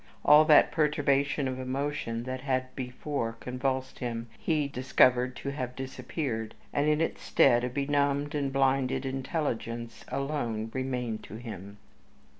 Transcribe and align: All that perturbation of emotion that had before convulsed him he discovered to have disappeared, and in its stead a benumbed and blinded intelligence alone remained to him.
All 0.25 0.45
that 0.45 0.71
perturbation 0.71 1.47
of 1.47 1.59
emotion 1.59 2.23
that 2.23 2.41
had 2.41 2.75
before 2.75 3.33
convulsed 3.39 3.99
him 3.99 4.29
he 4.39 4.67
discovered 4.67 5.35
to 5.35 5.49
have 5.51 5.75
disappeared, 5.75 6.55
and 6.73 6.89
in 6.89 6.99
its 7.01 7.21
stead 7.21 7.63
a 7.63 7.69
benumbed 7.69 8.33
and 8.33 8.51
blinded 8.51 9.05
intelligence 9.05 10.03
alone 10.07 10.71
remained 10.73 11.21
to 11.25 11.35
him. 11.35 11.77